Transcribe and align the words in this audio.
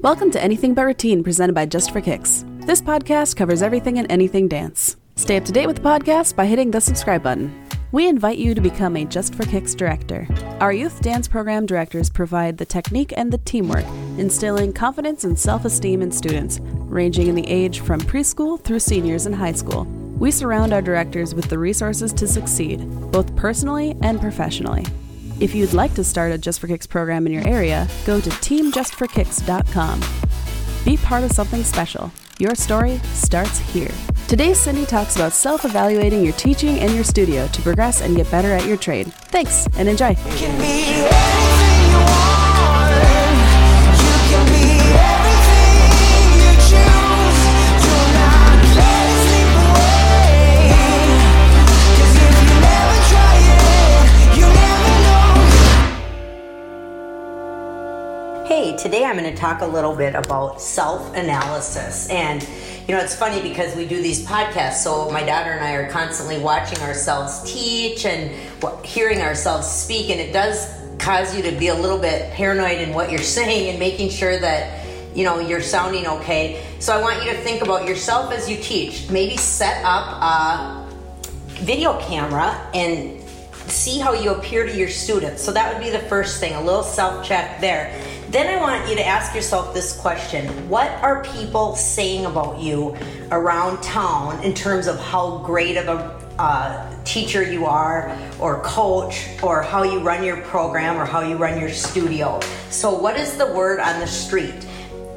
Welcome 0.00 0.32
to 0.32 0.42
Anything 0.42 0.74
But 0.74 0.86
Routine 0.86 1.22
presented 1.22 1.54
by 1.54 1.66
Just 1.66 1.92
for 1.92 2.00
Kicks. 2.00 2.44
This 2.66 2.82
podcast 2.82 3.36
covers 3.36 3.62
everything 3.62 3.98
and 3.98 4.10
anything 4.10 4.48
dance. 4.48 4.96
Stay 5.14 5.36
up 5.36 5.44
to 5.44 5.52
date 5.52 5.68
with 5.68 5.76
the 5.76 5.82
podcast 5.82 6.34
by 6.34 6.46
hitting 6.46 6.72
the 6.72 6.80
subscribe 6.80 7.22
button. 7.22 7.64
We 7.92 8.08
invite 8.08 8.36
you 8.36 8.56
to 8.56 8.60
become 8.60 8.96
a 8.96 9.04
Just 9.04 9.36
for 9.36 9.44
Kicks 9.44 9.72
director. 9.72 10.26
Our 10.60 10.72
youth 10.72 11.00
dance 11.00 11.28
program 11.28 11.64
directors 11.64 12.10
provide 12.10 12.58
the 12.58 12.66
technique 12.66 13.14
and 13.16 13.32
the 13.32 13.38
teamwork, 13.38 13.86
instilling 14.18 14.72
confidence 14.72 15.22
and 15.22 15.38
self 15.38 15.64
esteem 15.64 16.02
in 16.02 16.10
students, 16.10 16.58
ranging 16.60 17.28
in 17.28 17.36
the 17.36 17.46
age 17.46 17.78
from 17.78 18.00
preschool 18.00 18.60
through 18.60 18.80
seniors 18.80 19.26
in 19.26 19.32
high 19.32 19.52
school. 19.52 19.84
We 20.18 20.32
surround 20.32 20.72
our 20.72 20.82
directors 20.82 21.36
with 21.36 21.48
the 21.48 21.58
resources 21.58 22.12
to 22.14 22.26
succeed, 22.26 22.80
both 23.12 23.34
personally 23.36 23.96
and 24.02 24.20
professionally. 24.20 24.84
If 25.40 25.54
you'd 25.54 25.72
like 25.74 25.94
to 25.94 26.04
start 26.04 26.32
a 26.32 26.38
Just 26.38 26.60
for 26.60 26.68
Kicks 26.68 26.86
program 26.86 27.26
in 27.26 27.32
your 27.32 27.46
area, 27.46 27.88
go 28.06 28.20
to 28.20 28.30
teamjustforkicks.com. 28.30 30.00
Be 30.84 30.96
part 30.98 31.24
of 31.24 31.32
something 31.32 31.64
special. 31.64 32.12
Your 32.38 32.54
story 32.54 32.98
starts 33.12 33.58
here. 33.58 33.90
Today, 34.28 34.54
Cindy 34.54 34.86
talks 34.86 35.16
about 35.16 35.32
self 35.32 35.64
evaluating 35.64 36.22
your 36.24 36.34
teaching 36.34 36.78
and 36.80 36.94
your 36.94 37.04
studio 37.04 37.46
to 37.48 37.62
progress 37.62 38.00
and 38.00 38.16
get 38.16 38.30
better 38.30 38.52
at 38.52 38.66
your 38.66 38.76
trade. 38.76 39.12
Thanks 39.30 39.66
and 39.76 39.88
enjoy. 39.88 40.14
Today 58.84 59.02
I'm 59.02 59.16
going 59.16 59.32
to 59.32 59.40
talk 59.40 59.62
a 59.62 59.66
little 59.66 59.96
bit 59.96 60.14
about 60.14 60.60
self 60.60 61.16
analysis. 61.16 62.06
And, 62.10 62.46
you 62.86 62.94
know, 62.94 63.00
it's 63.00 63.16
funny 63.16 63.40
because 63.40 63.74
we 63.74 63.86
do 63.86 64.02
these 64.02 64.26
podcasts, 64.26 64.84
so 64.84 65.10
my 65.10 65.24
daughter 65.24 65.52
and 65.52 65.64
I 65.64 65.72
are 65.72 65.90
constantly 65.90 66.38
watching 66.38 66.78
ourselves 66.80 67.50
teach 67.50 68.04
and 68.04 68.30
hearing 68.84 69.22
ourselves 69.22 69.66
speak, 69.66 70.10
and 70.10 70.20
it 70.20 70.34
does 70.34 70.70
cause 70.98 71.34
you 71.34 71.42
to 71.44 71.52
be 71.58 71.68
a 71.68 71.74
little 71.74 71.98
bit 71.98 72.30
paranoid 72.34 72.78
in 72.78 72.92
what 72.92 73.10
you're 73.10 73.20
saying 73.20 73.70
and 73.70 73.78
making 73.78 74.10
sure 74.10 74.38
that, 74.38 74.86
you 75.16 75.24
know, 75.24 75.38
you're 75.38 75.62
sounding 75.62 76.06
okay. 76.06 76.62
So 76.78 76.94
I 76.94 77.00
want 77.00 77.24
you 77.24 77.30
to 77.30 77.38
think 77.38 77.62
about 77.62 77.88
yourself 77.88 78.34
as 78.34 78.50
you 78.50 78.58
teach. 78.58 79.08
Maybe 79.08 79.38
set 79.38 79.82
up 79.82 80.22
a 80.22 80.94
video 81.62 81.98
camera 82.02 82.68
and 82.74 83.22
see 83.66 83.98
how 83.98 84.12
you 84.12 84.32
appear 84.32 84.66
to 84.66 84.76
your 84.76 84.88
students. 84.88 85.42
So 85.42 85.52
that 85.52 85.72
would 85.72 85.82
be 85.82 85.90
the 85.90 86.00
first 86.00 86.38
thing, 86.38 86.54
a 86.54 86.60
little 86.60 86.82
self 86.82 87.26
check 87.26 87.60
there. 87.60 87.98
Then 88.30 88.46
I 88.48 88.60
want 88.60 88.88
you 88.88 88.96
to 88.96 89.06
ask 89.06 89.34
yourself 89.34 89.74
this 89.74 89.98
question 90.00 90.46
What 90.68 90.90
are 91.02 91.22
people 91.24 91.76
saying 91.76 92.26
about 92.26 92.60
you 92.60 92.96
around 93.30 93.82
town 93.82 94.42
in 94.42 94.54
terms 94.54 94.86
of 94.86 94.98
how 94.98 95.38
great 95.38 95.76
of 95.76 95.88
a 95.88 96.24
uh, 96.38 97.04
teacher 97.04 97.48
you 97.48 97.64
are, 97.64 98.16
or 98.40 98.60
coach, 98.62 99.28
or 99.42 99.62
how 99.62 99.84
you 99.84 100.00
run 100.00 100.24
your 100.24 100.40
program, 100.42 100.96
or 100.96 101.04
how 101.04 101.20
you 101.20 101.36
run 101.36 101.60
your 101.60 101.68
studio? 101.68 102.40
So, 102.70 102.92
what 102.92 103.16
is 103.16 103.36
the 103.36 103.46
word 103.46 103.78
on 103.78 104.00
the 104.00 104.06
street? 104.06 104.66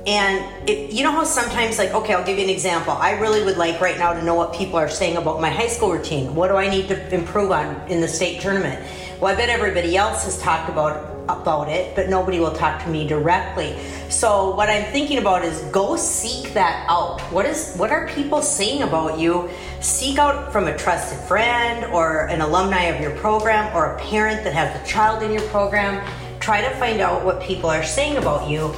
And 0.06 0.70
it, 0.70 0.92
you 0.92 1.04
know 1.04 1.12
how 1.12 1.24
sometimes, 1.24 1.78
like, 1.78 1.92
okay, 1.92 2.14
I'll 2.14 2.26
give 2.26 2.38
you 2.38 2.44
an 2.44 2.50
example. 2.50 2.94
I 2.94 3.20
really 3.20 3.44
would 3.44 3.58
like 3.58 3.82
right 3.82 3.98
now 3.98 4.14
to 4.14 4.24
know 4.24 4.36
what 4.36 4.54
people 4.54 4.78
are 4.78 4.88
saying 4.88 5.18
about 5.18 5.42
my 5.42 5.50
high 5.50 5.68
school 5.68 5.92
routine. 5.92 6.36
What 6.36 6.50
do 6.50 6.56
I 6.56 6.70
need 6.70 6.88
to 6.90 7.14
improve 7.14 7.52
on 7.52 7.76
in 7.90 8.00
the 8.00 8.08
state 8.08 8.40
tournament? 8.40 8.86
Well, 9.20 9.34
I 9.34 9.36
bet 9.36 9.50
everybody 9.50 9.98
else 9.98 10.24
has 10.26 10.40
talked 10.40 10.70
about 10.70 11.17
about 11.30 11.70
it, 11.70 11.96
but 11.96 12.10
nobody 12.10 12.40
will 12.40 12.54
talk 12.54 12.84
to 12.84 12.90
me 12.90 13.08
directly. 13.08 13.78
So 14.10 14.56
what 14.56 14.70
I'm 14.70 14.86
thinking 14.92 15.18
about 15.18 15.44
is 15.44 15.62
go 15.72 15.96
seek 15.96 16.54
that 16.54 16.86
out. 16.90 17.22
What 17.32 17.46
is 17.46 17.76
what 17.76 17.92
are 17.92 18.08
people 18.10 18.42
saying 18.42 18.84
about 18.84 19.20
you? 19.20 19.50
Seek 19.82 20.18
out 20.18 20.52
from 20.52 20.68
a 20.68 20.78
trusted 20.78 21.20
friend 21.28 21.86
or 21.94 22.28
an 22.28 22.42
alumni 22.42 22.84
of 22.84 23.02
your 23.02 23.16
program 23.18 23.76
or 23.76 23.96
a 23.96 24.00
parent 24.00 24.44
that 24.44 24.54
has 24.54 24.76
a 24.82 24.86
child 24.88 25.24
in 25.24 25.32
your 25.32 25.48
program. 25.50 26.06
Try 26.40 26.62
to 26.62 26.70
find 26.78 27.02
out 27.02 27.26
what 27.26 27.42
people 27.42 27.70
are 27.70 27.84
saying 27.84 28.18
about 28.18 28.50
you. 28.50 28.74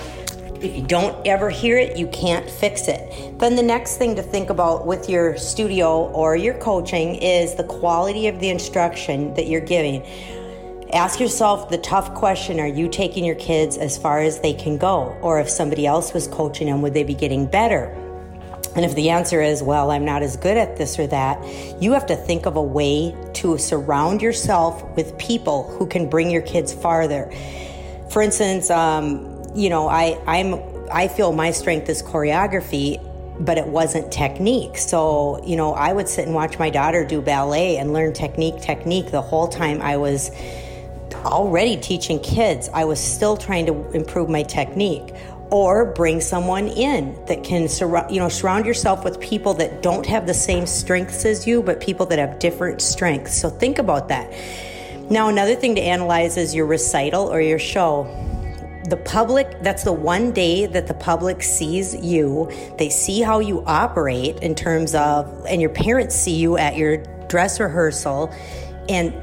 If 0.61 0.75
you 0.75 0.83
don't 0.83 1.25
ever 1.25 1.49
hear 1.49 1.77
it, 1.77 1.95
you 1.95 2.07
can't 2.07 2.49
fix 2.49 2.89
it. 2.89 3.39
Then 3.39 3.55
the 3.55 3.63
next 3.63 3.95
thing 3.95 4.13
to 4.17 4.21
think 4.21 4.49
about 4.49 4.85
with 4.85 5.09
your 5.09 5.37
studio 5.37 6.09
or 6.11 6.35
your 6.35 6.55
coaching 6.55 7.15
is 7.15 7.55
the 7.55 7.63
quality 7.63 8.27
of 8.27 8.41
the 8.41 8.49
instruction 8.49 9.33
that 9.35 9.47
you're 9.47 9.61
giving 9.61 10.03
Ask 10.93 11.19
yourself 11.19 11.69
the 11.69 11.77
tough 11.77 12.15
question 12.15 12.59
Are 12.59 12.67
you 12.67 12.89
taking 12.89 13.23
your 13.23 13.35
kids 13.35 13.77
as 13.77 13.95
far 13.95 14.21
as 14.21 14.39
they 14.39 14.53
can 14.53 14.77
go? 14.77 15.15
Or 15.21 15.39
if 15.39 15.47
somebody 15.47 15.85
else 15.85 16.13
was 16.13 16.27
coaching 16.27 16.65
them, 16.65 16.81
would 16.81 16.95
they 16.95 17.03
be 17.03 17.13
getting 17.13 17.45
better? 17.45 17.95
And 18.75 18.83
if 18.83 18.95
the 18.95 19.11
answer 19.11 19.41
is, 19.41 19.61
well, 19.61 19.91
I'm 19.91 20.05
not 20.05 20.23
as 20.23 20.35
good 20.35 20.57
at 20.57 20.77
this 20.77 20.97
or 20.97 21.05
that, 21.07 21.43
you 21.81 21.91
have 21.93 22.07
to 22.07 22.15
think 22.15 22.47
of 22.47 22.55
a 22.55 22.61
way 22.61 23.15
to 23.33 23.57
surround 23.57 24.21
yourself 24.21 24.83
with 24.95 25.15
people 25.17 25.69
who 25.77 25.85
can 25.85 26.09
bring 26.09 26.31
your 26.31 26.41
kids 26.41 26.73
farther. 26.73 27.31
For 28.09 28.21
instance, 28.21 28.69
um, 28.71 29.43
you 29.55 29.69
know, 29.69 29.87
I, 29.87 30.19
I'm, 30.25 30.59
I 30.91 31.07
feel 31.07 31.33
my 31.33 31.51
strength 31.51 31.89
is 31.89 32.01
choreography, 32.01 33.03
but 33.43 33.57
it 33.57 33.67
wasn't 33.67 34.11
technique. 34.11 34.77
So, 34.77 35.43
you 35.43 35.55
know, 35.55 35.73
I 35.73 35.93
would 35.93 36.07
sit 36.07 36.25
and 36.25 36.33
watch 36.33 36.57
my 36.57 36.69
daughter 36.69 37.05
do 37.05 37.21
ballet 37.21 37.77
and 37.77 37.93
learn 37.93 38.13
technique, 38.13 38.61
technique 38.61 39.11
the 39.11 39.21
whole 39.21 39.47
time 39.47 39.81
I 39.81 39.97
was 39.97 40.31
already 41.25 41.77
teaching 41.77 42.19
kids, 42.19 42.69
I 42.73 42.85
was 42.85 42.99
still 42.99 43.37
trying 43.37 43.65
to 43.67 43.91
improve 43.91 44.29
my 44.29 44.43
technique 44.43 45.13
or 45.51 45.85
bring 45.93 46.21
someone 46.21 46.67
in 46.67 47.17
that 47.25 47.43
can 47.43 47.67
surround 47.67 48.11
you 48.11 48.19
know 48.19 48.29
surround 48.29 48.65
yourself 48.65 49.03
with 49.03 49.19
people 49.19 49.53
that 49.55 49.81
don't 49.81 50.05
have 50.05 50.27
the 50.27 50.33
same 50.33 50.67
strengths 50.67 51.25
as 51.25 51.47
you 51.47 51.63
but 51.63 51.81
people 51.81 52.05
that 52.07 52.19
have 52.19 52.39
different 52.39 52.81
strengths. 52.81 53.35
So 53.35 53.49
think 53.49 53.79
about 53.79 54.09
that. 54.09 54.31
Now 55.09 55.27
another 55.29 55.55
thing 55.55 55.75
to 55.75 55.81
analyze 55.81 56.37
is 56.37 56.53
your 56.53 56.67
recital 56.67 57.31
or 57.31 57.41
your 57.41 57.59
show. 57.59 58.03
The 58.89 58.97
public 58.97 59.61
that's 59.61 59.83
the 59.83 59.93
one 59.93 60.31
day 60.31 60.67
that 60.67 60.87
the 60.87 60.93
public 60.93 61.41
sees 61.41 61.95
you. 61.95 62.51
They 62.77 62.89
see 62.89 63.21
how 63.21 63.39
you 63.39 63.63
operate 63.65 64.37
in 64.39 64.55
terms 64.55 64.93
of 64.93 65.45
and 65.47 65.61
your 65.61 65.71
parents 65.71 66.15
see 66.15 66.35
you 66.35 66.57
at 66.57 66.75
your 66.75 66.97
dress 67.27 67.59
rehearsal. 67.59 68.31
And 68.87 69.13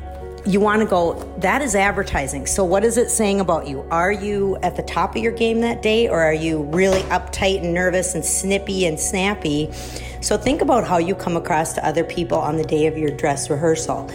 you 0.46 0.60
want 0.60 0.80
to 0.80 0.86
go, 0.86 1.14
that 1.38 1.60
is 1.60 1.74
advertising. 1.74 2.46
So, 2.46 2.64
what 2.64 2.84
is 2.84 2.96
it 2.96 3.10
saying 3.10 3.40
about 3.40 3.66
you? 3.66 3.82
Are 3.90 4.12
you 4.12 4.56
at 4.62 4.76
the 4.76 4.82
top 4.82 5.16
of 5.16 5.22
your 5.22 5.32
game 5.32 5.60
that 5.62 5.82
day, 5.82 6.08
or 6.08 6.20
are 6.20 6.34
you 6.34 6.62
really 6.64 7.02
uptight 7.04 7.62
and 7.62 7.74
nervous 7.74 8.14
and 8.14 8.24
snippy 8.24 8.86
and 8.86 8.98
snappy? 8.98 9.72
So, 10.20 10.38
think 10.38 10.62
about 10.62 10.86
how 10.86 10.98
you 10.98 11.14
come 11.14 11.36
across 11.36 11.72
to 11.74 11.86
other 11.86 12.04
people 12.04 12.38
on 12.38 12.56
the 12.56 12.64
day 12.64 12.86
of 12.86 12.96
your 12.96 13.10
dress 13.10 13.50
rehearsal 13.50 14.08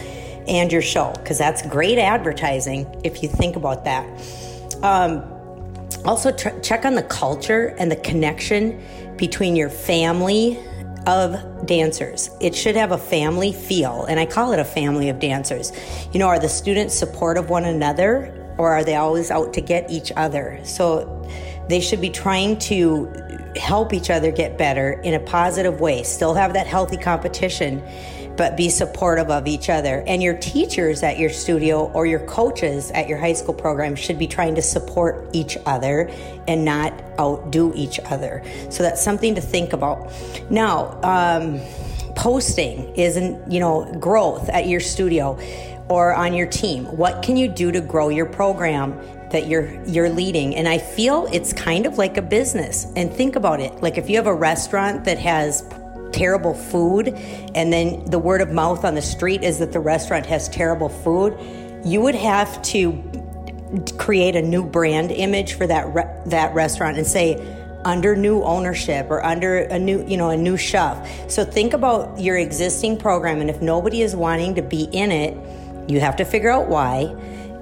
and 0.48 0.72
your 0.72 0.82
show, 0.82 1.12
because 1.18 1.38
that's 1.38 1.62
great 1.66 1.98
advertising 1.98 2.86
if 3.04 3.22
you 3.22 3.28
think 3.28 3.56
about 3.56 3.84
that. 3.84 4.06
Um, 4.82 5.22
also, 6.04 6.32
tr- 6.32 6.58
check 6.60 6.84
on 6.84 6.94
the 6.94 7.02
culture 7.02 7.76
and 7.78 7.90
the 7.90 7.96
connection 7.96 8.82
between 9.16 9.54
your 9.54 9.70
family 9.70 10.58
of 11.06 11.66
dancers. 11.66 12.30
It 12.40 12.54
should 12.54 12.76
have 12.76 12.92
a 12.92 12.98
family 12.98 13.52
feel, 13.52 14.04
and 14.04 14.20
I 14.20 14.26
call 14.26 14.52
it 14.52 14.58
a 14.58 14.64
family 14.64 15.08
of 15.08 15.18
dancers. 15.18 15.72
You 16.12 16.18
know, 16.18 16.28
are 16.28 16.38
the 16.38 16.48
students 16.48 16.94
supportive 16.94 17.50
one 17.50 17.64
another, 17.64 18.54
or 18.58 18.72
are 18.72 18.84
they 18.84 18.96
always 18.96 19.30
out 19.30 19.52
to 19.54 19.60
get 19.60 19.90
each 19.90 20.12
other? 20.16 20.60
So 20.64 21.28
they 21.68 21.80
should 21.80 22.00
be 22.00 22.10
trying 22.10 22.58
to 22.60 23.12
help 23.56 23.92
each 23.92 24.10
other 24.10 24.30
get 24.30 24.56
better 24.56 24.92
in 25.04 25.14
a 25.14 25.20
positive 25.20 25.80
way, 25.80 26.02
still 26.02 26.34
have 26.34 26.52
that 26.54 26.66
healthy 26.66 26.96
competition 26.96 27.82
but 28.36 28.56
be 28.56 28.68
supportive 28.68 29.30
of 29.30 29.46
each 29.46 29.68
other. 29.68 30.02
And 30.06 30.22
your 30.22 30.36
teachers 30.36 31.02
at 31.02 31.18
your 31.18 31.30
studio 31.30 31.90
or 31.92 32.06
your 32.06 32.20
coaches 32.20 32.90
at 32.92 33.08
your 33.08 33.18
high 33.18 33.32
school 33.32 33.54
program 33.54 33.94
should 33.94 34.18
be 34.18 34.26
trying 34.26 34.54
to 34.54 34.62
support 34.62 35.28
each 35.32 35.56
other 35.66 36.10
and 36.48 36.64
not 36.64 36.92
outdo 37.18 37.72
each 37.74 38.00
other. 38.06 38.42
So 38.70 38.82
that's 38.82 39.02
something 39.02 39.34
to 39.34 39.40
think 39.40 39.72
about. 39.72 40.12
Now, 40.50 41.00
um, 41.02 41.60
posting 42.14 42.94
isn't, 42.94 43.50
you 43.50 43.60
know, 43.60 43.92
growth 44.00 44.48
at 44.48 44.68
your 44.68 44.80
studio 44.80 45.38
or 45.88 46.14
on 46.14 46.34
your 46.34 46.46
team. 46.46 46.84
What 46.96 47.22
can 47.22 47.36
you 47.36 47.48
do 47.48 47.72
to 47.72 47.80
grow 47.80 48.08
your 48.08 48.26
program 48.26 48.98
that 49.30 49.48
you're 49.48 49.82
you're 49.86 50.10
leading 50.10 50.54
and 50.56 50.68
i 50.68 50.76
feel 50.76 51.26
it's 51.32 51.54
kind 51.54 51.86
of 51.86 51.96
like 51.96 52.18
a 52.18 52.22
business 52.22 52.86
and 52.96 53.10
think 53.10 53.34
about 53.34 53.60
it 53.60 53.72
like 53.82 53.96
if 53.96 54.10
you 54.10 54.16
have 54.16 54.26
a 54.26 54.34
restaurant 54.34 55.06
that 55.06 55.18
has 55.18 55.62
terrible 56.12 56.54
food, 56.54 57.08
and 57.54 57.72
then 57.72 58.04
the 58.06 58.18
word 58.18 58.40
of 58.40 58.50
mouth 58.50 58.84
on 58.84 58.94
the 58.94 59.02
street 59.02 59.42
is 59.42 59.58
that 59.58 59.72
the 59.72 59.80
restaurant 59.80 60.26
has 60.26 60.48
terrible 60.48 60.88
food, 60.88 61.36
you 61.84 62.00
would 62.00 62.14
have 62.14 62.60
to 62.62 63.02
create 63.98 64.36
a 64.36 64.42
new 64.42 64.64
brand 64.64 65.10
image 65.10 65.54
for 65.54 65.66
that 65.66 65.92
re- 65.94 66.08
that 66.26 66.54
restaurant 66.54 66.98
and 66.98 67.06
say 67.06 67.34
under 67.84 68.14
new 68.14 68.42
ownership 68.42 69.06
or 69.10 69.24
under 69.24 69.58
a 69.58 69.78
new 69.78 70.06
you 70.06 70.16
know 70.16 70.30
a 70.30 70.36
new 70.36 70.56
chef. 70.56 71.30
So 71.30 71.44
think 71.44 71.72
about 71.72 72.20
your 72.20 72.36
existing 72.36 72.98
program, 72.98 73.40
and 73.40 73.50
if 73.50 73.60
nobody 73.60 74.02
is 74.02 74.14
wanting 74.14 74.54
to 74.56 74.62
be 74.62 74.84
in 74.84 75.10
it, 75.10 75.36
you 75.90 76.00
have 76.00 76.16
to 76.16 76.24
figure 76.24 76.50
out 76.50 76.68
why, 76.68 77.14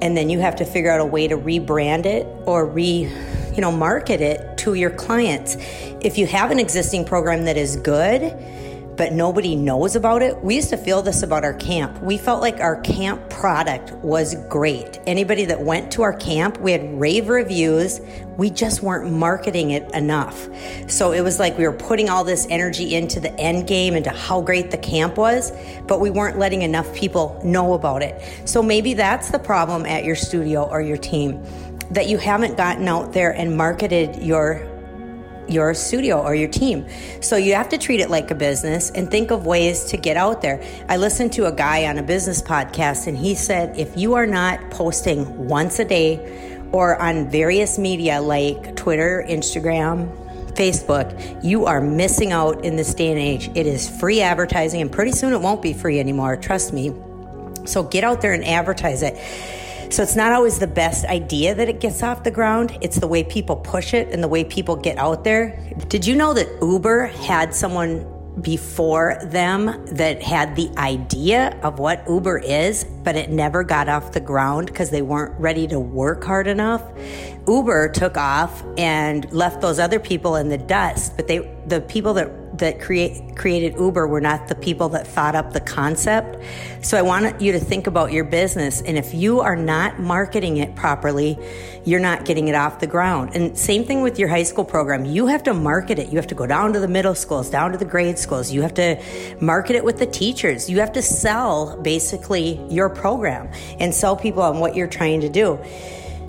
and 0.02 0.16
then 0.16 0.28
you 0.28 0.40
have 0.40 0.56
to 0.56 0.64
figure 0.64 0.90
out 0.90 1.00
a 1.00 1.06
way 1.06 1.28
to 1.28 1.36
rebrand 1.36 2.06
it 2.06 2.26
or 2.46 2.66
re 2.66 3.08
you 3.54 3.60
know 3.60 3.72
market 3.72 4.20
it 4.20 4.49
to 4.60 4.74
your 4.74 4.90
clients. 4.90 5.56
If 6.00 6.18
you 6.18 6.26
have 6.26 6.50
an 6.50 6.58
existing 6.58 7.04
program 7.04 7.44
that 7.44 7.56
is 7.56 7.76
good, 7.76 8.36
but 9.00 9.14
nobody 9.14 9.56
knows 9.56 9.96
about 9.96 10.20
it. 10.20 10.38
We 10.44 10.56
used 10.56 10.68
to 10.68 10.76
feel 10.76 11.00
this 11.00 11.22
about 11.22 11.42
our 11.42 11.54
camp. 11.54 12.02
We 12.02 12.18
felt 12.18 12.42
like 12.42 12.60
our 12.60 12.78
camp 12.82 13.30
product 13.30 13.92
was 14.04 14.34
great. 14.50 15.00
Anybody 15.06 15.46
that 15.46 15.58
went 15.58 15.90
to 15.92 16.02
our 16.02 16.12
camp, 16.12 16.60
we 16.60 16.72
had 16.72 17.00
rave 17.00 17.30
reviews. 17.30 18.02
We 18.36 18.50
just 18.50 18.82
weren't 18.82 19.10
marketing 19.10 19.70
it 19.70 19.90
enough. 19.94 20.50
So 20.86 21.12
it 21.12 21.22
was 21.22 21.38
like 21.38 21.56
we 21.56 21.64
were 21.64 21.72
putting 21.72 22.10
all 22.10 22.24
this 22.24 22.46
energy 22.50 22.94
into 22.94 23.20
the 23.20 23.32
end 23.40 23.66
game, 23.66 23.94
into 23.94 24.10
how 24.10 24.42
great 24.42 24.70
the 24.70 24.76
camp 24.76 25.16
was, 25.16 25.50
but 25.86 26.00
we 26.00 26.10
weren't 26.10 26.38
letting 26.38 26.60
enough 26.60 26.94
people 26.94 27.40
know 27.42 27.72
about 27.72 28.02
it. 28.02 28.22
So 28.44 28.62
maybe 28.62 28.92
that's 28.92 29.30
the 29.30 29.38
problem 29.38 29.86
at 29.86 30.04
your 30.04 30.16
studio 30.16 30.64
or 30.64 30.82
your 30.82 30.98
team 30.98 31.42
that 31.90 32.08
you 32.08 32.18
haven't 32.18 32.56
gotten 32.56 32.88
out 32.88 33.12
there 33.12 33.30
and 33.30 33.56
marketed 33.56 34.22
your 34.22 34.66
your 35.48 35.74
studio 35.74 36.22
or 36.22 36.34
your 36.34 36.48
team. 36.48 36.86
So 37.20 37.36
you 37.36 37.54
have 37.54 37.68
to 37.70 37.78
treat 37.78 38.00
it 38.00 38.08
like 38.08 38.30
a 38.30 38.34
business 38.34 38.90
and 38.90 39.10
think 39.10 39.30
of 39.30 39.46
ways 39.46 39.84
to 39.86 39.96
get 39.96 40.16
out 40.16 40.42
there. 40.42 40.62
I 40.88 40.96
listened 40.96 41.32
to 41.34 41.46
a 41.46 41.52
guy 41.52 41.86
on 41.86 41.98
a 41.98 42.02
business 42.02 42.40
podcast 42.40 43.06
and 43.08 43.18
he 43.18 43.34
said 43.34 43.76
if 43.76 43.96
you 43.96 44.14
are 44.14 44.26
not 44.26 44.70
posting 44.70 45.48
once 45.48 45.80
a 45.80 45.84
day 45.84 46.68
or 46.72 47.00
on 47.02 47.28
various 47.28 47.78
media 47.78 48.20
like 48.20 48.76
Twitter, 48.76 49.24
Instagram, 49.28 50.16
Facebook, 50.54 51.42
you 51.42 51.66
are 51.66 51.80
missing 51.80 52.32
out 52.32 52.64
in 52.64 52.76
this 52.76 52.94
day 52.94 53.10
and 53.10 53.18
age. 53.18 53.50
It 53.56 53.66
is 53.66 53.88
free 53.98 54.20
advertising 54.20 54.80
and 54.80 54.92
pretty 54.92 55.12
soon 55.12 55.32
it 55.32 55.40
won't 55.40 55.62
be 55.62 55.72
free 55.72 55.98
anymore, 55.98 56.36
trust 56.36 56.72
me. 56.72 56.94
So 57.64 57.82
get 57.82 58.04
out 58.04 58.20
there 58.20 58.32
and 58.32 58.44
advertise 58.44 59.02
it. 59.02 59.16
So 59.90 60.04
it's 60.04 60.14
not 60.14 60.30
always 60.30 60.60
the 60.60 60.68
best 60.68 61.04
idea 61.06 61.52
that 61.52 61.68
it 61.68 61.80
gets 61.80 62.04
off 62.04 62.22
the 62.22 62.30
ground. 62.30 62.78
It's 62.80 63.00
the 63.00 63.08
way 63.08 63.24
people 63.24 63.56
push 63.56 63.92
it 63.92 64.12
and 64.12 64.22
the 64.22 64.28
way 64.28 64.44
people 64.44 64.76
get 64.76 64.96
out 64.98 65.24
there. 65.24 65.58
Did 65.88 66.06
you 66.06 66.14
know 66.14 66.32
that 66.32 66.48
Uber 66.62 67.06
had 67.06 67.52
someone 67.52 68.06
before 68.40 69.18
them 69.24 69.84
that 69.86 70.22
had 70.22 70.54
the 70.56 70.70
idea 70.78 71.58
of 71.62 71.78
what 71.78 72.04
Uber 72.08 72.38
is, 72.38 72.84
but 73.02 73.16
it 73.16 73.30
never 73.30 73.64
got 73.64 73.88
off 73.88 74.12
the 74.12 74.20
ground 74.20 74.66
because 74.68 74.90
they 74.90 75.02
weren't 75.02 75.38
ready 75.40 75.66
to 75.66 75.80
work 75.80 76.24
hard 76.24 76.46
enough. 76.46 76.82
Uber 77.46 77.88
took 77.88 78.16
off 78.16 78.62
and 78.78 79.30
left 79.32 79.60
those 79.60 79.78
other 79.78 79.98
people 79.98 80.36
in 80.36 80.48
the 80.48 80.58
dust, 80.58 81.16
but 81.16 81.26
they 81.26 81.38
the 81.66 81.80
people 81.80 82.14
that 82.14 82.30
that 82.60 82.80
create, 82.80 83.36
created 83.36 83.74
Uber 83.78 84.06
were 84.06 84.20
not 84.20 84.48
the 84.48 84.54
people 84.54 84.88
that 84.90 85.06
thought 85.06 85.34
up 85.34 85.52
the 85.52 85.60
concept. 85.60 86.42
So 86.82 86.96
I 86.96 87.02
want 87.02 87.40
you 87.40 87.52
to 87.52 87.58
think 87.60 87.86
about 87.86 88.12
your 88.12 88.24
business. 88.24 88.80
And 88.82 88.96
if 88.96 89.12
you 89.12 89.40
are 89.40 89.56
not 89.56 89.98
marketing 89.98 90.58
it 90.58 90.74
properly, 90.76 91.38
you're 91.84 92.00
not 92.00 92.24
getting 92.24 92.48
it 92.48 92.54
off 92.54 92.80
the 92.80 92.86
ground. 92.86 93.32
And 93.34 93.58
same 93.58 93.84
thing 93.84 94.02
with 94.02 94.18
your 94.18 94.28
high 94.28 94.44
school 94.44 94.64
program. 94.64 95.04
You 95.04 95.26
have 95.26 95.42
to 95.44 95.54
market 95.54 95.98
it. 95.98 96.08
You 96.08 96.16
have 96.16 96.26
to 96.28 96.34
go 96.34 96.46
down 96.46 96.72
to 96.72 96.80
the 96.80 96.88
middle 96.88 97.14
schools, 97.14 97.50
down 97.50 97.72
to 97.72 97.78
the 97.78 97.84
grade 97.84 98.18
schools. 98.18 98.52
You 98.52 98.62
have 98.62 98.74
to 98.74 99.02
market 99.40 99.76
it 99.76 99.84
with 99.84 99.98
the 99.98 100.06
teachers. 100.06 100.70
You 100.70 100.78
have 100.80 100.92
to 100.92 101.02
sell 101.02 101.76
basically 101.82 102.60
your 102.68 102.88
program 102.88 103.50
and 103.78 103.94
sell 103.94 104.16
people 104.16 104.42
on 104.42 104.60
what 104.60 104.76
you're 104.76 104.86
trying 104.86 105.20
to 105.22 105.28
do. 105.28 105.58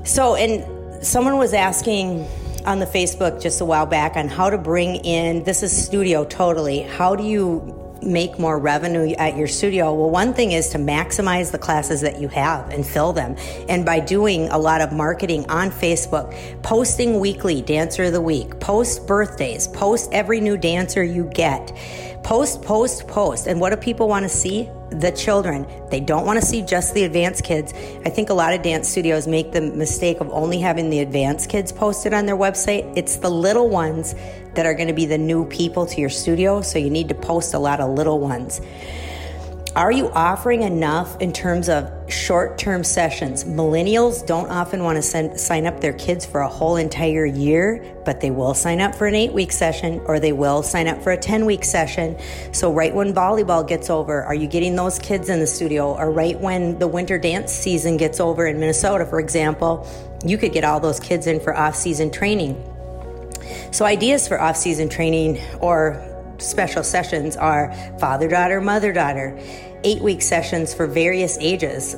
So, 0.03 0.35
and 0.35 1.05
someone 1.05 1.37
was 1.37 1.53
asking, 1.53 2.27
on 2.65 2.79
the 2.79 2.85
Facebook 2.85 3.41
just 3.41 3.61
a 3.61 3.65
while 3.65 3.85
back 3.85 4.15
on 4.15 4.27
how 4.27 4.49
to 4.49 4.57
bring 4.57 4.95
in 4.97 5.43
this 5.43 5.63
is 5.63 5.85
studio 5.85 6.23
totally. 6.25 6.81
How 6.81 7.15
do 7.15 7.23
you 7.23 7.77
make 8.01 8.39
more 8.39 8.57
revenue 8.57 9.13
at 9.15 9.37
your 9.37 9.47
studio? 9.47 9.93
Well, 9.93 10.09
one 10.09 10.33
thing 10.33 10.51
is 10.51 10.69
to 10.69 10.77
maximize 10.77 11.51
the 11.51 11.59
classes 11.59 12.01
that 12.01 12.19
you 12.19 12.27
have 12.29 12.69
and 12.69 12.85
fill 12.85 13.13
them. 13.13 13.35
And 13.69 13.85
by 13.85 13.99
doing 13.99 14.49
a 14.49 14.57
lot 14.57 14.81
of 14.81 14.91
marketing 14.91 15.49
on 15.49 15.69
Facebook, 15.69 16.33
posting 16.63 17.19
weekly 17.19 17.61
dancer 17.61 18.05
of 18.05 18.13
the 18.13 18.21
week, 18.21 18.59
post 18.59 19.05
birthdays, 19.07 19.67
post 19.67 20.09
every 20.11 20.41
new 20.41 20.57
dancer 20.57 21.03
you 21.03 21.25
get. 21.25 21.71
Post, 22.23 22.61
post, 22.61 23.07
post. 23.07 23.47
And 23.47 23.59
what 23.59 23.71
do 23.71 23.77
people 23.77 24.07
want 24.07 24.23
to 24.23 24.29
see? 24.29 24.69
the 24.91 25.11
children. 25.11 25.65
They 25.89 25.99
don't 25.99 26.25
want 26.25 26.39
to 26.39 26.45
see 26.45 26.61
just 26.61 26.93
the 26.93 27.05
advanced 27.05 27.43
kids. 27.43 27.73
I 28.05 28.09
think 28.09 28.29
a 28.29 28.33
lot 28.33 28.53
of 28.53 28.61
dance 28.61 28.89
studios 28.89 29.27
make 29.27 29.51
the 29.51 29.61
mistake 29.61 30.19
of 30.19 30.29
only 30.31 30.59
having 30.59 30.89
the 30.89 30.99
advanced 30.99 31.49
kids 31.49 31.71
posted 31.71 32.13
on 32.13 32.25
their 32.25 32.35
website. 32.35 32.91
It's 32.97 33.15
the 33.17 33.29
little 33.29 33.69
ones 33.69 34.15
that 34.53 34.65
are 34.65 34.73
going 34.73 34.89
to 34.89 34.93
be 34.93 35.05
the 35.05 35.17
new 35.17 35.45
people 35.45 35.85
to 35.85 36.01
your 36.01 36.09
studio, 36.09 36.61
so 36.61 36.77
you 36.77 36.89
need 36.89 37.07
to 37.09 37.15
post 37.15 37.53
a 37.53 37.59
lot 37.59 37.79
of 37.79 37.91
little 37.91 38.19
ones. 38.19 38.59
Are 39.73 39.91
you 39.91 40.11
offering 40.11 40.63
enough 40.63 41.21
in 41.21 41.31
terms 41.31 41.69
of 41.69 41.89
short 42.11 42.57
term 42.57 42.83
sessions? 42.83 43.45
Millennials 43.45 44.27
don't 44.27 44.49
often 44.49 44.83
want 44.83 44.97
to 44.97 45.01
send, 45.01 45.39
sign 45.39 45.65
up 45.65 45.79
their 45.79 45.93
kids 45.93 46.25
for 46.25 46.41
a 46.41 46.49
whole 46.49 46.75
entire 46.75 47.25
year, 47.25 47.95
but 48.03 48.19
they 48.19 48.31
will 48.31 48.53
sign 48.53 48.81
up 48.81 48.93
for 48.93 49.07
an 49.07 49.15
eight 49.15 49.31
week 49.31 49.53
session 49.53 50.01
or 50.07 50.19
they 50.19 50.33
will 50.33 50.61
sign 50.61 50.89
up 50.89 51.01
for 51.01 51.13
a 51.13 51.17
10 51.17 51.45
week 51.45 51.63
session. 51.63 52.17
So, 52.51 52.73
right 52.73 52.93
when 52.93 53.13
volleyball 53.13 53.65
gets 53.65 53.89
over, 53.89 54.23
are 54.23 54.35
you 54.35 54.45
getting 54.45 54.75
those 54.75 54.99
kids 54.99 55.29
in 55.29 55.39
the 55.39 55.47
studio? 55.47 55.95
Or 55.95 56.11
right 56.11 56.37
when 56.37 56.77
the 56.77 56.87
winter 56.89 57.17
dance 57.17 57.53
season 57.53 57.95
gets 57.95 58.19
over 58.19 58.47
in 58.47 58.59
Minnesota, 58.59 59.05
for 59.05 59.21
example, 59.21 59.87
you 60.25 60.37
could 60.37 60.51
get 60.51 60.65
all 60.65 60.81
those 60.81 60.99
kids 60.99 61.27
in 61.27 61.39
for 61.39 61.55
off 61.55 61.77
season 61.77 62.11
training. 62.11 62.61
So, 63.71 63.85
ideas 63.85 64.27
for 64.27 64.37
off 64.37 64.57
season 64.57 64.89
training 64.89 65.39
or 65.61 66.10
special 66.41 66.83
sessions 66.83 67.37
are 67.37 67.73
father 67.99 68.27
daughter, 68.27 68.59
mother 68.59 68.91
daughter, 68.91 69.37
eight 69.83 70.01
week 70.01 70.21
sessions 70.21 70.73
for 70.73 70.87
various 70.87 71.37
ages, 71.39 71.95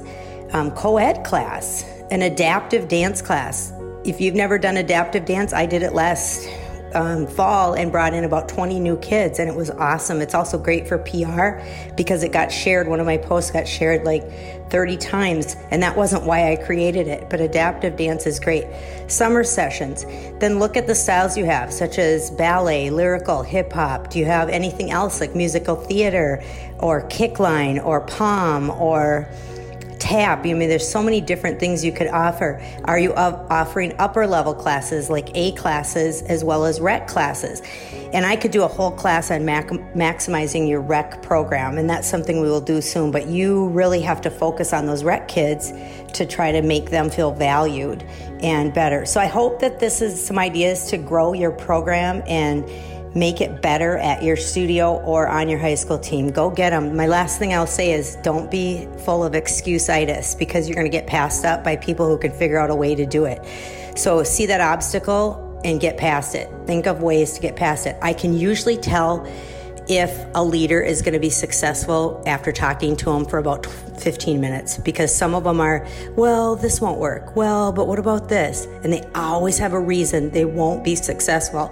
um, 0.51 0.71
co 0.71 0.97
ed 0.97 1.23
class, 1.23 1.83
an 2.11 2.23
adaptive 2.23 2.87
dance 2.87 3.21
class. 3.21 3.73
If 4.05 4.19
you've 4.19 4.35
never 4.35 4.57
done 4.57 4.77
adaptive 4.77 5.25
dance, 5.25 5.53
I 5.53 5.65
did 5.65 5.81
it 5.81 5.93
last 5.93 6.47
um, 6.95 7.27
fall 7.27 7.73
and 7.73 7.91
brought 7.91 8.13
in 8.13 8.23
about 8.23 8.49
20 8.49 8.79
new 8.79 8.97
kids, 8.97 9.39
and 9.39 9.49
it 9.49 9.55
was 9.55 9.69
awesome. 9.69 10.21
It's 10.21 10.33
also 10.33 10.57
great 10.57 10.87
for 10.87 10.97
PR 10.97 11.61
because 11.95 12.23
it 12.23 12.31
got 12.31 12.51
shared. 12.51 12.87
One 12.87 12.99
of 12.99 13.05
my 13.05 13.17
posts 13.17 13.51
got 13.51 13.67
shared 13.67 14.03
like 14.05 14.69
30 14.69 14.97
times, 14.97 15.55
and 15.71 15.81
that 15.83 15.95
wasn't 15.95 16.23
why 16.23 16.51
I 16.51 16.55
created 16.55 17.07
it, 17.07 17.29
but 17.29 17.41
adaptive 17.41 17.95
dance 17.95 18.25
is 18.25 18.39
great. 18.39 18.65
Summer 19.07 19.43
sessions. 19.43 20.05
Then 20.39 20.59
look 20.59 20.77
at 20.77 20.87
the 20.87 20.95
styles 20.95 21.37
you 21.37 21.45
have, 21.45 21.71
such 21.71 21.99
as 21.99 22.31
ballet, 22.31 22.89
lyrical, 22.89 23.43
hip 23.43 23.71
hop. 23.71 24.09
Do 24.09 24.19
you 24.19 24.25
have 24.25 24.49
anything 24.49 24.91
else 24.91 25.19
like 25.19 25.35
musical 25.35 25.75
theater 25.75 26.43
or 26.79 27.07
kickline 27.09 27.83
or 27.83 28.01
pom 28.01 28.69
or 28.69 29.27
tap. 30.03 30.39
I 30.39 30.51
mean, 30.53 30.67
there's 30.67 30.87
so 30.87 31.01
many 31.01 31.21
different 31.21 31.61
things 31.61 31.85
you 31.85 31.93
could 31.93 32.07
offer. 32.07 32.61
Are 32.83 32.99
you 32.99 33.13
offering 33.13 33.93
upper 33.99 34.27
level 34.27 34.53
classes 34.53 35.09
like 35.09 35.29
A 35.33 35.53
classes 35.53 36.21
as 36.23 36.43
well 36.43 36.65
as 36.65 36.81
rec 36.81 37.07
classes? 37.07 37.61
And 38.11 38.25
I 38.25 38.35
could 38.35 38.51
do 38.51 38.63
a 38.63 38.67
whole 38.67 38.91
class 38.91 39.31
on 39.31 39.45
mac- 39.45 39.69
maximizing 39.95 40.67
your 40.67 40.81
rec 40.81 41.23
program, 41.23 41.77
and 41.77 41.89
that's 41.89 42.07
something 42.07 42.41
we 42.41 42.49
will 42.49 42.61
do 42.61 42.81
soon. 42.81 43.11
But 43.11 43.27
you 43.27 43.69
really 43.69 44.01
have 44.01 44.19
to 44.21 44.29
focus 44.29 44.73
on 44.73 44.87
those 44.87 45.05
rec 45.05 45.29
kids 45.29 45.71
to 46.13 46.25
try 46.25 46.51
to 46.51 46.61
make 46.61 46.89
them 46.89 47.09
feel 47.09 47.31
valued 47.31 48.03
and 48.41 48.73
better. 48.73 49.05
So 49.05 49.21
I 49.21 49.27
hope 49.27 49.61
that 49.61 49.79
this 49.79 50.01
is 50.01 50.23
some 50.23 50.37
ideas 50.37 50.87
to 50.87 50.97
grow 50.97 51.31
your 51.31 51.51
program 51.51 52.21
and 52.27 52.69
make 53.15 53.41
it 53.41 53.61
better 53.61 53.97
at 53.97 54.23
your 54.23 54.35
studio 54.35 54.95
or 55.01 55.27
on 55.27 55.47
your 55.49 55.59
high 55.59 55.75
school 55.75 55.99
team. 55.99 56.29
Go 56.29 56.49
get 56.49 56.71
them. 56.71 56.95
My 56.95 57.07
last 57.07 57.39
thing 57.39 57.53
I'll 57.53 57.67
say 57.67 57.91
is 57.91 58.15
don't 58.23 58.49
be 58.49 58.87
full 59.05 59.23
of 59.23 59.35
excuse-itis 59.35 60.35
because 60.35 60.67
you're 60.67 60.75
going 60.75 60.89
to 60.89 60.97
get 60.97 61.07
passed 61.07 61.45
up 61.45 61.63
by 61.63 61.75
people 61.75 62.07
who 62.07 62.17
can 62.17 62.31
figure 62.31 62.59
out 62.59 62.69
a 62.69 62.75
way 62.75 62.95
to 62.95 63.05
do 63.05 63.25
it. 63.25 63.45
So 63.97 64.23
see 64.23 64.45
that 64.47 64.61
obstacle 64.61 65.61
and 65.63 65.79
get 65.79 65.97
past 65.97 66.35
it. 66.35 66.49
Think 66.65 66.87
of 66.87 67.01
ways 67.01 67.33
to 67.33 67.41
get 67.41 67.55
past 67.55 67.85
it. 67.85 67.95
I 68.01 68.13
can 68.13 68.33
usually 68.33 68.77
tell 68.77 69.27
if 69.87 70.25
a 70.33 70.43
leader 70.43 70.81
is 70.81 71.01
going 71.01 71.13
to 71.13 71.19
be 71.19 71.29
successful 71.29 72.23
after 72.25 72.51
talking 72.51 72.95
to 72.95 73.05
them 73.05 73.25
for 73.25 73.37
about 73.37 73.65
15 73.65 74.39
minutes 74.39 74.77
because 74.77 75.13
some 75.13 75.35
of 75.35 75.43
them 75.43 75.59
are, 75.59 75.85
well, 76.15 76.55
this 76.55 76.79
won't 76.79 76.99
work. 76.99 77.35
Well, 77.35 77.71
but 77.71 77.87
what 77.87 77.99
about 77.99 78.29
this? 78.29 78.65
And 78.83 78.93
they 78.93 79.03
always 79.13 79.57
have 79.59 79.73
a 79.73 79.79
reason 79.79 80.31
they 80.31 80.45
won't 80.45 80.83
be 80.83 80.95
successful. 80.95 81.69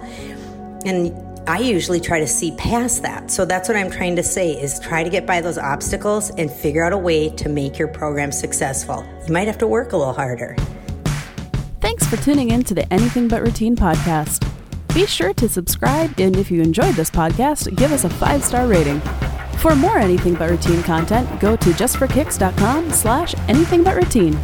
And 0.84 1.31
I 1.46 1.58
usually 1.58 2.00
try 2.00 2.20
to 2.20 2.26
see 2.26 2.52
past 2.52 3.02
that. 3.02 3.30
So 3.30 3.44
that's 3.44 3.68
what 3.68 3.76
I'm 3.76 3.90
trying 3.90 4.14
to 4.16 4.22
say 4.22 4.52
is 4.52 4.78
try 4.78 5.02
to 5.02 5.10
get 5.10 5.26
by 5.26 5.40
those 5.40 5.58
obstacles 5.58 6.30
and 6.30 6.50
figure 6.50 6.84
out 6.84 6.92
a 6.92 6.98
way 6.98 7.30
to 7.30 7.48
make 7.48 7.78
your 7.78 7.88
program 7.88 8.30
successful. 8.30 9.04
You 9.26 9.32
might 9.32 9.48
have 9.48 9.58
to 9.58 9.66
work 9.66 9.92
a 9.92 9.96
little 9.96 10.12
harder. 10.12 10.56
Thanks 11.80 12.06
for 12.06 12.16
tuning 12.16 12.50
in 12.50 12.62
to 12.64 12.74
the 12.74 12.90
Anything 12.92 13.26
But 13.26 13.42
Routine 13.42 13.74
podcast. 13.74 14.48
Be 14.94 15.04
sure 15.06 15.34
to 15.34 15.48
subscribe 15.48 16.18
and 16.20 16.36
if 16.36 16.50
you 16.50 16.62
enjoyed 16.62 16.94
this 16.94 17.10
podcast, 17.10 17.74
give 17.76 17.92
us 17.92 18.04
a 18.04 18.08
5-star 18.08 18.68
rating. 18.68 19.00
For 19.58 19.74
more 19.74 19.98
Anything 19.98 20.34
But 20.34 20.50
Routine 20.50 20.82
content, 20.84 21.40
go 21.40 21.56
to 21.56 21.70
justforkicks.com 21.70 22.90
slash 22.92 23.34
anything 23.48 23.82
but 23.82 23.96
routine. 23.96 24.38